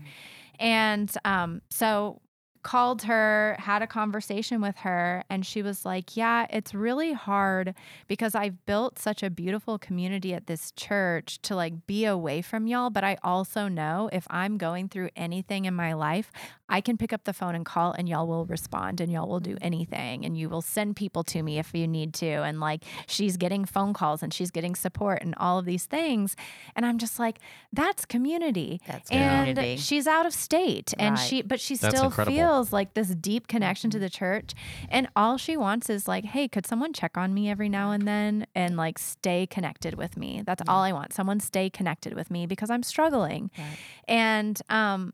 [0.59, 2.21] And um, so
[2.63, 7.75] called her, had a conversation with her, and she was like, Yeah, it's really hard
[8.07, 12.65] because I've built such a beautiful community at this church to like be away from
[12.65, 12.89] y'all.
[12.89, 16.31] But I also know if I'm going through anything in my life,
[16.73, 19.39] I can pick up the phone and call, and y'all will respond and y'all will
[19.39, 20.25] do anything.
[20.25, 22.25] And you will send people to me if you need to.
[22.47, 26.35] And like she's getting phone calls and she's getting support and all of these things.
[26.75, 27.37] And I'm just like,
[27.71, 29.77] That's community That's and community.
[29.77, 31.27] she's out of state and Right.
[31.27, 32.35] she but she That's still incredible.
[32.37, 33.99] feels like this deep connection Mm-hmm.
[33.99, 34.53] to the church
[34.89, 38.07] and all she wants is like hey could someone check on me every now and
[38.07, 40.71] then and like stay connected with me that's Yeah.
[40.73, 43.77] all i want someone stay connected with me because i'm struggling Right.
[44.07, 45.13] and um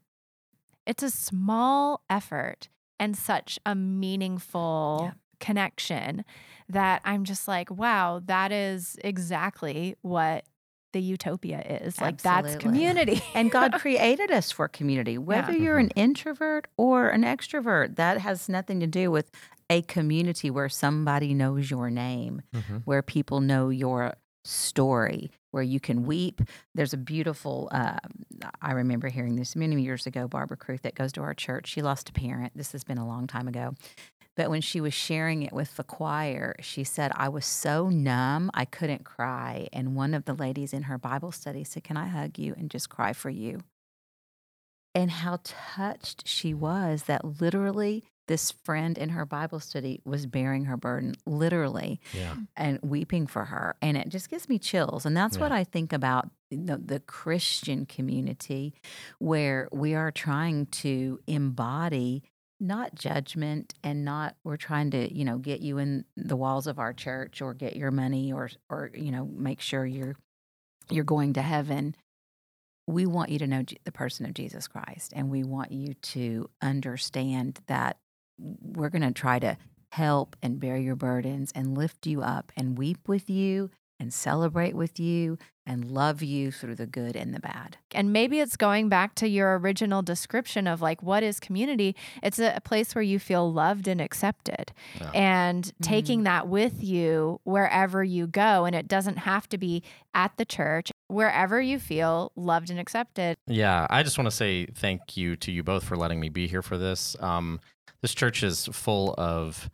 [0.90, 2.68] it's a small effort
[2.98, 5.12] and such a meaningful Yeah.
[5.38, 6.24] connection
[6.68, 10.44] that i'm just like wow that is exactly what
[10.92, 15.16] the utopia is like that's community And God created us for community.
[15.18, 19.30] Whether you're an introvert or an extrovert, that has nothing to do with
[19.70, 22.82] a community where somebody knows your name, Mhm.
[22.86, 24.14] where people know your
[24.50, 26.40] story, where you can weep.
[26.74, 27.98] There's a beautiful, uh,
[28.60, 31.68] I remember hearing this many years ago, Barbara Kruth that goes to our church.
[31.68, 32.52] She lost a parent.
[32.54, 33.74] This has been a long time ago.
[34.36, 38.50] But when she was sharing it with the choir, she said, I was so numb,
[38.54, 39.68] I couldn't cry.
[39.72, 42.70] And one of the ladies in her Bible study said, Can I hug you and
[42.70, 43.60] just cry for you?
[44.94, 50.66] And how touched she was that literally this friend in her Bible study was bearing
[50.66, 52.36] her burden literally Yeah.
[52.56, 53.74] and weeping for her.
[53.82, 55.04] And it just gives me chills.
[55.04, 58.72] And that's what I think about the, the Christian community,
[59.18, 62.22] where we are trying to embody
[62.60, 66.78] not judgment and not we're trying to you know get you in the walls of
[66.78, 70.14] our church or get your money or or you know make sure you're
[70.90, 71.94] you're going to heaven
[72.86, 76.50] we want you to know the person of Jesus Christ and we want you to
[76.60, 77.96] understand that
[78.40, 79.56] we're going to try to
[79.90, 84.74] help and bear your burdens and lift you up and weep with you and celebrate
[84.74, 85.36] with you
[85.66, 87.76] and love you through the good and the bad.
[87.92, 91.94] And maybe it's going back to your original description of like what is community?
[92.22, 95.10] It's a, a place where you feel loved and accepted Yeah.
[95.12, 98.64] and taking that with you wherever you go.
[98.64, 99.82] And it doesn't have to be
[100.14, 103.36] at the church, wherever you feel loved and accepted.
[103.46, 106.46] Yeah, I just want to say thank you to you both for letting me be
[106.48, 107.16] here for this.
[107.20, 107.60] Um,
[108.02, 109.68] this church is full of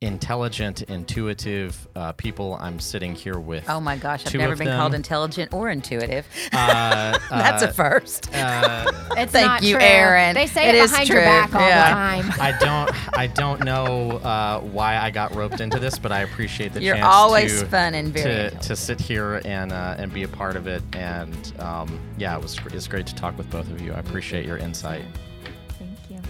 [0.00, 2.56] intelligent, intuitive uh, people.
[2.60, 3.68] I'm sitting here with.
[3.68, 6.26] Oh my gosh, I've never of been called intelligent or intuitive.
[6.52, 8.34] Uh, That's a uh, first.
[8.34, 9.82] uh, It's Thank not you, true.
[9.82, 10.34] Aaron.
[10.34, 11.24] They say It it, is behind your true.
[11.24, 12.16] back all Yeah.
[12.16, 12.40] the time.
[12.40, 13.18] I don't.
[13.18, 16.96] I don't know uh, why I got roped into this, but I appreciate the You're
[16.96, 20.28] chance always to, fun and very to, to sit here and uh, and be a
[20.28, 20.82] part of it.
[20.92, 23.92] And um, yeah, it was it's great to talk with both of you.
[23.92, 25.04] I appreciate your insight.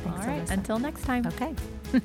[0.04, 0.44] Thanks, all right.
[0.44, 0.50] Alyssa.
[0.50, 1.26] Until next time.
[1.26, 1.54] Okay.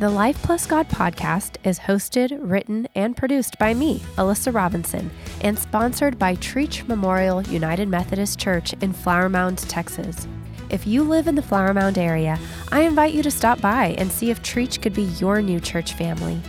[0.00, 5.08] The Life Plus God podcast is hosted, written, and produced by me, Alyssa Robinson,
[5.40, 10.26] and sponsored by Trietsch Memorial United Methodist Church in Flower Mound, Texas.
[10.68, 12.40] If you live in the Flower Mound area,
[12.72, 15.92] I invite you to stop by and see if Trietsch could be your new church
[15.92, 16.40] family.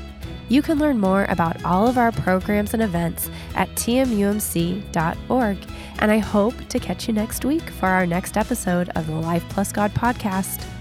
[0.49, 5.57] You can learn more about all of our programs and events at tmumc.org,
[5.99, 9.43] and I hope to catch you next week for our next episode of the Life
[9.49, 10.74] Plus God podcast.